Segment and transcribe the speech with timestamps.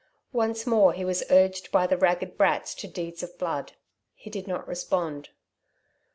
[0.33, 3.73] Once more he was urged by the ragged brats to deeds of blood.
[4.15, 5.29] He did not respond.